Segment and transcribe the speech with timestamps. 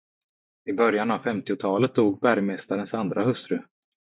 [0.65, 3.61] I början av femtiotalet dog bergmästarens andra hustru.